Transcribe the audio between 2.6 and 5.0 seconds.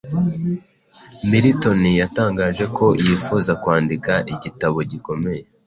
ko yifuza kwandika igitabo